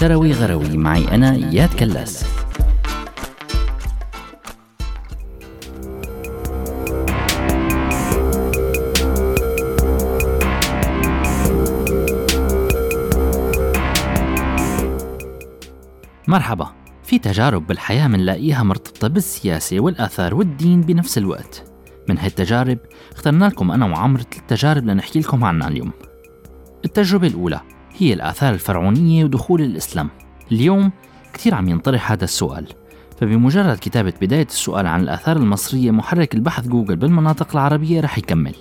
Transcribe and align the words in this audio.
شروي 0.00 0.32
غروي 0.32 0.76
معي 0.76 1.08
أنا 1.08 1.34
إياد 1.34 1.74
كلاس. 1.74 2.24
مرحبا. 16.28 16.72
في 17.02 17.18
تجارب 17.18 17.66
بالحياة 17.66 18.08
منلاقيها 18.08 18.62
مرتبطة 18.62 19.08
بالسياسة 19.08 19.80
والآثار 19.80 20.34
والدين 20.34 20.80
بنفس 20.80 21.18
الوقت. 21.18 21.64
من 22.08 22.18
هالتجارب 22.18 22.78
اخترنا 23.12 23.44
لكم 23.44 23.70
أنا 23.70 23.86
وعمر 23.86 24.20
ثلاث 24.20 24.42
تجارب 24.48 24.84
لنحكي 24.84 25.20
لكم 25.20 25.44
عنها 25.44 25.68
اليوم. 25.68 25.92
التجربة 26.84 27.26
الأولى 27.26 27.60
هي 27.98 28.12
الآثار 28.12 28.54
الفرعونية 28.54 29.24
ودخول 29.24 29.62
الإسلام. 29.62 30.08
اليوم 30.52 30.90
كثير 31.32 31.54
عم 31.54 31.68
ينطرح 31.68 32.12
هذا 32.12 32.24
السؤال. 32.24 32.66
فبمجرد 33.20 33.78
كتابة 33.78 34.12
بداية 34.20 34.46
السؤال 34.46 34.86
عن 34.86 35.00
الآثار 35.00 35.36
المصرية 35.36 35.90
محرك 35.90 36.34
البحث 36.34 36.68
جوجل 36.68 36.96
بالمناطق 36.96 37.48
العربية 37.52 38.00
رح 38.00 38.18
يكمل. 38.18 38.54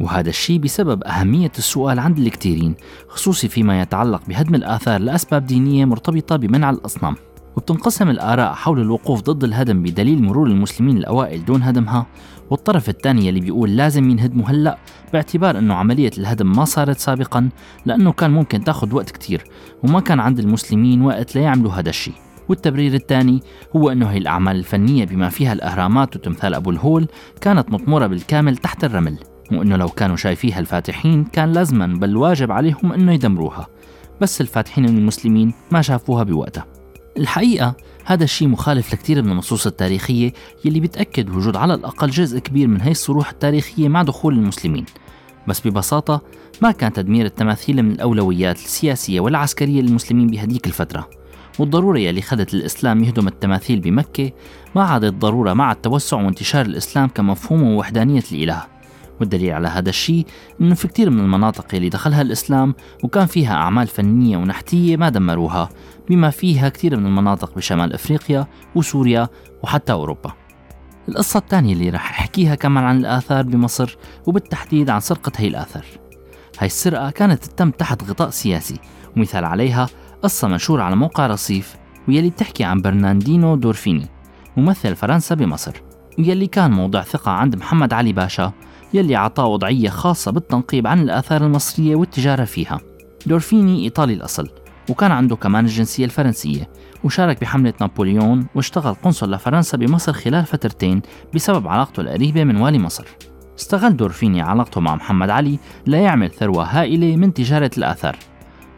وهذا 0.00 0.28
الشيء 0.28 0.58
بسبب 0.58 1.04
أهمية 1.04 1.52
السؤال 1.58 1.98
عند 1.98 2.18
الكثيرين 2.18 2.74
خصوصي 3.08 3.48
فيما 3.48 3.80
يتعلق 3.80 4.22
بهدم 4.28 4.54
الآثار 4.54 5.00
لأسباب 5.00 5.46
دينية 5.46 5.84
مرتبطة 5.84 6.36
بمنع 6.36 6.70
الأصنام. 6.70 7.16
وبتنقسم 7.56 8.10
الآراء 8.10 8.52
حول 8.52 8.80
الوقوف 8.80 9.22
ضد 9.22 9.44
الهدم 9.44 9.82
بدليل 9.82 10.22
مرور 10.22 10.46
المسلمين 10.46 10.96
الأوائل 10.96 11.44
دون 11.44 11.62
هدمها 11.62 12.06
والطرف 12.50 12.88
الثاني 12.88 13.28
اللي 13.28 13.40
بيقول 13.40 13.76
لازم 13.76 14.10
ينهدموا 14.10 14.46
هلأ 14.46 14.78
باعتبار 15.12 15.58
أنه 15.58 15.74
عملية 15.74 16.10
الهدم 16.18 16.52
ما 16.52 16.64
صارت 16.64 16.98
سابقا 16.98 17.48
لأنه 17.86 18.12
كان 18.12 18.30
ممكن 18.30 18.64
تاخذ 18.64 18.94
وقت 18.94 19.10
كتير 19.10 19.44
وما 19.82 20.00
كان 20.00 20.20
عند 20.20 20.38
المسلمين 20.38 21.02
وقت 21.02 21.34
ليعملوا 21.34 21.72
هذا 21.72 21.88
الشيء. 21.88 22.14
والتبرير 22.48 22.94
الثاني 22.94 23.42
هو 23.76 23.90
أنه 23.90 24.06
هي 24.06 24.18
الأعمال 24.18 24.56
الفنية 24.56 25.04
بما 25.04 25.28
فيها 25.28 25.52
الأهرامات 25.52 26.16
وتمثال 26.16 26.54
أبو 26.54 26.70
الهول 26.70 27.08
كانت 27.40 27.72
مطمورة 27.72 28.06
بالكامل 28.06 28.56
تحت 28.56 28.84
الرمل 28.84 29.18
وأنه 29.52 29.76
لو 29.76 29.88
كانوا 29.88 30.16
شايفيها 30.16 30.58
الفاتحين 30.58 31.24
كان 31.24 31.52
لازما 31.52 31.86
بل 31.86 32.16
واجب 32.16 32.52
عليهم 32.52 32.92
أنه 32.92 33.12
يدمروها. 33.12 33.66
بس 34.20 34.40
الفاتحين 34.40 34.84
من 34.90 34.98
المسلمين 34.98 35.52
ما 35.70 35.82
شافوها 35.82 36.22
بوقتها. 36.22 36.77
الحقيقة 37.18 37.74
هذا 38.04 38.24
الشيء 38.24 38.48
مخالف 38.48 38.94
لكثير 38.94 39.22
من 39.22 39.32
النصوص 39.32 39.66
التاريخية 39.66 40.32
يلي 40.64 40.80
بتأكد 40.80 41.30
وجود 41.30 41.56
على 41.56 41.74
الأقل 41.74 42.10
جزء 42.10 42.38
كبير 42.38 42.68
من 42.68 42.80
هي 42.80 42.90
الصروح 42.90 43.30
التاريخية 43.30 43.88
مع 43.88 44.02
دخول 44.02 44.34
المسلمين. 44.34 44.84
بس 45.48 45.66
ببساطة 45.66 46.22
ما 46.62 46.70
كان 46.70 46.92
تدمير 46.92 47.26
التماثيل 47.26 47.82
من 47.82 47.90
الأولويات 47.90 48.56
السياسية 48.56 49.20
والعسكرية 49.20 49.80
للمسلمين 49.80 50.26
بهديك 50.26 50.66
الفترة. 50.66 51.10
والضرورة 51.58 51.98
يلي 51.98 52.22
خلت 52.22 52.54
الإسلام 52.54 53.04
يهدم 53.04 53.28
التماثيل 53.28 53.80
بمكة 53.80 54.30
ما 54.74 54.82
عادت 54.82 55.14
ضرورة 55.14 55.52
مع 55.52 55.72
التوسع 55.72 56.16
وانتشار 56.16 56.66
الإسلام 56.66 57.08
كمفهوم 57.08 57.62
ووحدانية 57.62 58.22
الإله. 58.32 58.77
والدليل 59.20 59.52
على 59.52 59.68
هذا 59.68 59.88
الشيء 59.88 60.26
إنه 60.60 60.74
في 60.74 60.88
كثير 60.88 61.10
من 61.10 61.20
المناطق 61.20 61.66
اللي 61.74 61.88
دخلها 61.88 62.22
الإسلام 62.22 62.74
وكان 63.04 63.26
فيها 63.26 63.54
أعمال 63.54 63.86
فنية 63.86 64.36
ونحتية 64.36 64.96
ما 64.96 65.08
دمروها 65.08 65.68
بما 66.08 66.30
فيها 66.30 66.68
كثير 66.68 66.96
من 66.96 67.06
المناطق 67.06 67.54
بشمال 67.56 67.92
إفريقيا 67.92 68.46
وسوريا 68.74 69.28
وحتى 69.62 69.92
أوروبا. 69.92 70.32
القصة 71.08 71.38
الثانية 71.38 71.72
اللي 71.72 71.90
رح 71.90 72.20
أحكيها 72.20 72.54
كمان 72.54 72.84
عن 72.84 72.98
الآثار 72.98 73.42
بمصر 73.42 73.96
وبالتحديد 74.26 74.90
عن 74.90 75.00
سرقة 75.00 75.32
هي 75.36 75.48
الآثار. 75.48 75.84
هاي 76.58 76.66
السرقة 76.66 77.10
كانت 77.10 77.44
تتم 77.44 77.70
تحت 77.70 78.04
غطاء 78.10 78.30
سياسي 78.30 78.80
ومثال 79.16 79.44
عليها 79.44 79.88
قصة 80.22 80.48
منشورة 80.48 80.82
على 80.82 80.96
موقع 80.96 81.26
رصيف 81.26 81.76
ويلي 82.08 82.30
بتحكي 82.30 82.64
عن 82.64 82.82
برناندينو 82.82 83.56
دورفيني 83.56 84.06
ممثل 84.56 84.96
فرنسا 84.96 85.34
بمصر 85.34 85.82
ويلي 86.18 86.46
كان 86.46 86.70
موضع 86.70 87.02
ثقة 87.02 87.30
عند 87.30 87.56
محمد 87.56 87.92
علي 87.92 88.12
باشا 88.12 88.52
يلي 88.94 89.16
عطاه 89.16 89.46
وضعية 89.46 89.88
خاصة 89.88 90.30
بالتنقيب 90.30 90.86
عن 90.86 91.00
الآثار 91.00 91.46
المصرية 91.46 91.96
والتجارة 91.96 92.44
فيها. 92.44 92.80
دورفيني 93.26 93.84
إيطالي 93.84 94.14
الأصل 94.14 94.48
وكان 94.88 95.12
عنده 95.12 95.36
كمان 95.36 95.64
الجنسية 95.64 96.04
الفرنسية 96.04 96.68
وشارك 97.04 97.40
بحملة 97.40 97.72
نابليون 97.80 98.46
واشتغل 98.54 98.94
قنصل 98.94 99.34
لفرنسا 99.34 99.76
بمصر 99.76 100.12
خلال 100.12 100.46
فترتين 100.46 101.02
بسبب 101.34 101.68
علاقته 101.68 102.00
القريبة 102.00 102.44
من 102.44 102.56
والي 102.56 102.78
مصر. 102.78 103.04
استغل 103.58 103.96
دورفيني 103.96 104.42
علاقته 104.42 104.80
مع 104.80 104.94
محمد 104.94 105.30
علي 105.30 105.58
ليعمل 105.86 106.30
ثروة 106.30 106.64
هائلة 106.64 107.16
من 107.16 107.34
تجارة 107.34 107.70
الآثار 107.78 108.16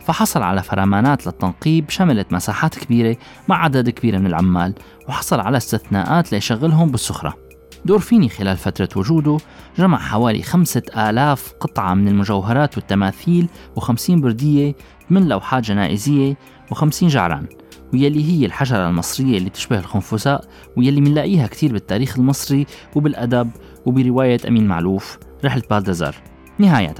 فحصل 0.00 0.42
على 0.42 0.62
فرمانات 0.62 1.26
للتنقيب 1.26 1.90
شملت 1.90 2.32
مساحات 2.32 2.78
كبيرة 2.78 3.16
مع 3.48 3.64
عدد 3.64 3.90
كبير 3.90 4.18
من 4.18 4.26
العمال 4.26 4.74
وحصل 5.08 5.40
على 5.40 5.56
استثناءات 5.56 6.32
ليشغلهم 6.32 6.90
بالسخرة. 6.90 7.45
دورفيني 7.86 8.28
خلال 8.28 8.56
فترة 8.56 8.88
وجوده 8.96 9.38
جمع 9.78 9.98
حوالي 9.98 10.42
خمسة 10.42 10.82
آلاف 10.96 11.52
قطعة 11.60 11.94
من 11.94 12.08
المجوهرات 12.08 12.76
والتماثيل 12.76 13.48
وخمسين 13.76 14.20
بردية 14.20 14.74
من 15.10 15.28
لوحات 15.28 15.64
جنائزية 15.64 16.36
وخمسين 16.70 17.08
جعران 17.08 17.46
ويلي 17.92 18.32
هي 18.32 18.46
الحجرة 18.46 18.88
المصرية 18.88 19.38
اللي 19.38 19.50
بتشبه 19.50 19.78
الخنفساء 19.78 20.44
ويلي 20.76 21.00
منلاقيها 21.00 21.46
كتير 21.46 21.72
بالتاريخ 21.72 22.18
المصري 22.18 22.66
وبالأدب 22.94 23.50
وبرواية 23.86 24.38
أمين 24.48 24.66
معلوف 24.66 25.18
رحلة 25.44 25.62
بالدزار 25.70 26.14
نهاية 26.58 26.94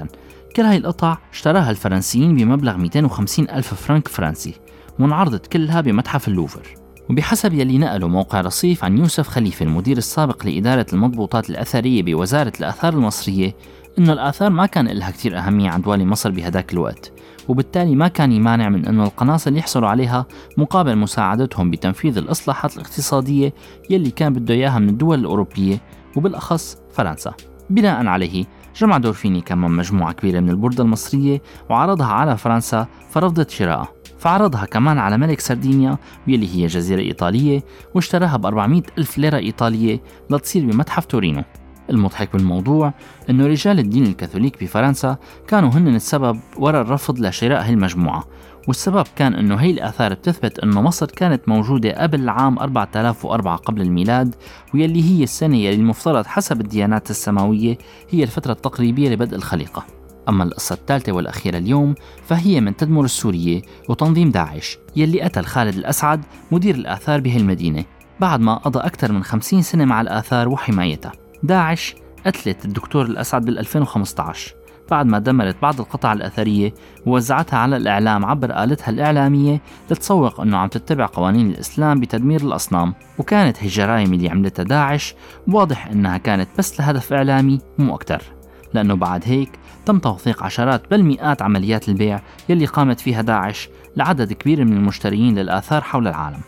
كل 0.56 0.62
هاي 0.62 0.76
القطع 0.76 1.18
اشتراها 1.32 1.70
الفرنسيين 1.70 2.36
بمبلغ 2.36 2.76
250 2.76 3.50
ألف 3.50 3.74
فرنك 3.74 4.08
فرنسي 4.08 4.54
وانعرضت 4.98 5.46
كلها 5.46 5.80
بمتحف 5.80 6.28
اللوفر. 6.28 6.85
وبحسب 7.10 7.54
يلي 7.54 7.78
نقله 7.78 8.08
موقع 8.08 8.40
رصيف 8.40 8.84
عن 8.84 8.98
يوسف 8.98 9.28
خليفة 9.28 9.64
المدير 9.64 9.96
السابق 9.96 10.46
لإدارة 10.46 10.86
المضبوطات 10.92 11.50
الأثرية 11.50 12.02
بوزارة 12.02 12.52
الآثار 12.60 12.92
المصرية 12.92 13.54
إنه 13.98 14.12
الآثار 14.12 14.50
ما 14.50 14.66
كان 14.66 14.88
لها 14.88 15.10
كتير 15.10 15.38
أهمية 15.38 15.70
عند 15.70 15.86
والي 15.86 16.04
مصر 16.04 16.30
بهداك 16.30 16.72
الوقت 16.72 17.12
وبالتالي 17.48 17.96
ما 17.96 18.08
كان 18.08 18.32
يمانع 18.32 18.68
من 18.68 18.86
أنه 18.86 19.04
القناصل 19.04 19.56
يحصلوا 19.56 19.88
عليها 19.88 20.26
مقابل 20.56 20.96
مساعدتهم 20.96 21.70
بتنفيذ 21.70 22.18
الإصلاحات 22.18 22.76
الاقتصادية 22.76 23.54
يلي 23.90 24.10
كان 24.10 24.32
بده 24.32 24.54
إياها 24.54 24.78
من 24.78 24.88
الدول 24.88 25.18
الأوروبية 25.18 25.80
وبالأخص 26.16 26.78
فرنسا. 26.92 27.34
بناء 27.70 28.06
عليه 28.06 28.44
جمع 28.76 28.98
دورفيني 28.98 29.40
كمان 29.40 29.70
مجموعة 29.70 30.12
كبيرة 30.12 30.40
من 30.40 30.50
البردة 30.50 30.84
المصرية 30.84 31.42
وعرضها 31.70 32.06
على 32.06 32.36
فرنسا 32.36 32.86
فرفضت 33.10 33.50
شرائها. 33.50 33.95
فعرضها 34.18 34.64
كمان 34.64 34.98
على 34.98 35.18
ملك 35.18 35.40
سردينيا 35.40 35.98
واللي 36.28 36.54
هي 36.56 36.66
جزيرة 36.66 37.00
إيطالية 37.00 37.62
واشتراها 37.94 38.36
ب 38.36 38.46
400 38.46 38.82
ألف 38.98 39.18
ليرة 39.18 39.36
إيطالية 39.36 40.00
لتصير 40.30 40.64
بمتحف 40.66 41.04
تورينو. 41.04 41.42
المضحك 41.90 42.32
بالموضوع 42.32 42.92
أنه 43.30 43.46
رجال 43.46 43.78
الدين 43.78 44.06
الكاثوليك 44.06 44.64
بفرنسا 44.64 45.16
كانوا 45.48 45.70
هن 45.70 45.94
السبب 45.94 46.40
وراء 46.56 46.82
الرفض 46.82 47.18
لشراء 47.18 47.62
هاي 47.64 47.70
المجموعة. 47.70 48.24
والسبب 48.68 49.06
كان 49.16 49.34
أنه 49.34 49.56
هي 49.56 49.70
الآثار 49.70 50.14
بتثبت 50.14 50.58
أنه 50.58 50.82
مصر 50.82 51.06
كانت 51.06 51.48
موجودة 51.48 52.02
قبل 52.02 52.28
عام 52.28 52.58
4004 52.58 53.56
قبل 53.56 53.80
الميلاد 53.80 54.34
ويلي 54.74 55.02
هي 55.10 55.22
السنة 55.22 55.56
يلي 55.56 55.74
المفترض 55.76 56.26
حسب 56.26 56.60
الديانات 56.60 57.10
السماوية 57.10 57.78
هي 58.10 58.22
الفترة 58.22 58.52
التقريبية 58.52 59.08
لبدء 59.08 59.36
الخليقة. 59.36 59.95
أما 60.28 60.44
القصة 60.44 60.72
الثالثة 60.74 61.12
والأخيرة 61.12 61.58
اليوم 61.58 61.94
فهي 62.26 62.60
من 62.60 62.76
تدمر 62.76 63.04
السورية 63.04 63.62
وتنظيم 63.88 64.30
داعش 64.30 64.78
يلي 64.96 65.22
قتل 65.22 65.44
خالد 65.44 65.74
الأسعد 65.74 66.24
مدير 66.52 66.74
الآثار 66.74 67.20
بهالمدينة 67.20 67.84
بعد 68.20 68.40
ما 68.40 68.54
قضى 68.54 68.78
أكثر 68.78 69.12
من 69.12 69.22
50 69.22 69.62
سنة 69.62 69.84
مع 69.84 70.00
الآثار 70.00 70.48
وحمايتها. 70.48 71.12
داعش 71.42 71.94
قتلت 72.26 72.64
الدكتور 72.64 73.06
الأسعد 73.06 73.44
بال 73.44 73.58
2015 73.58 74.54
بعد 74.90 75.06
ما 75.06 75.18
دمرت 75.18 75.56
بعض 75.62 75.80
القطع 75.80 76.12
الأثرية 76.12 76.74
ووزعتها 77.06 77.58
على 77.58 77.76
الإعلام 77.76 78.24
عبر 78.24 78.64
آلتها 78.64 78.90
الإعلامية 78.90 79.60
لتسوق 79.90 80.40
أنه 80.40 80.56
عم 80.56 80.68
تتبع 80.68 81.06
قوانين 81.06 81.50
الإسلام 81.50 82.00
بتدمير 82.00 82.40
الأصنام. 82.40 82.94
وكانت 83.18 83.56
هي 83.60 83.66
الجرائم 83.66 84.14
اللي 84.14 84.28
عملتها 84.28 84.62
داعش 84.62 85.14
واضح 85.48 85.86
أنها 85.86 86.18
كانت 86.18 86.48
بس 86.58 86.80
لهدف 86.80 87.12
إعلامي 87.12 87.58
مو 87.78 87.94
أكتر. 87.94 88.35
لأنه 88.74 88.94
بعد 88.94 89.22
هيك 89.24 89.50
تم 89.86 89.98
توثيق 89.98 90.42
عشرات 90.42 90.90
بل 90.90 91.02
مئات 91.02 91.42
عمليات 91.42 91.88
البيع 91.88 92.20
يلي 92.48 92.66
قامت 92.66 93.00
فيها 93.00 93.22
داعش 93.22 93.68
لعدد 93.96 94.32
كبير 94.32 94.64
من 94.64 94.72
المشترين 94.72 95.38
للآثار 95.38 95.82
حول 95.82 96.08
العالم. 96.08 96.40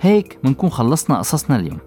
هيك 0.00 0.38
منكون 0.44 0.70
خلصنا 0.70 1.18
قصصنا 1.18 1.56
اليوم. 1.56 1.78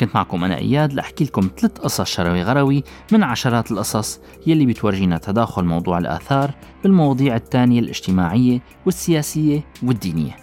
كنت 0.00 0.14
معكم 0.14 0.44
أنا 0.44 0.58
إياد 0.58 0.92
لأحكي 0.92 1.24
لكم 1.24 1.50
ثلاث 1.58 1.78
قصص 1.78 2.04
شروي 2.04 2.42
غروي 2.42 2.84
من 3.12 3.22
عشرات 3.22 3.72
القصص 3.72 4.20
يلي 4.46 4.66
بتورجينا 4.66 5.18
تداخل 5.18 5.64
موضوع 5.64 5.98
الآثار 5.98 6.50
بالمواضيع 6.82 7.36
الثانية 7.36 7.80
الاجتماعية 7.80 8.60
والسياسية 8.86 9.64
والدينية. 9.82 10.36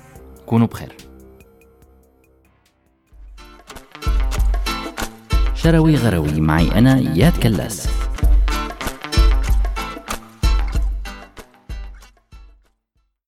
كونوا 0.45 0.67
بخير. 0.67 0.95
شروي 5.55 5.95
غروي 5.95 6.41
معي 6.41 6.71
أنا 6.71 6.97
إياد 6.97 7.37
كلاس. 7.37 7.89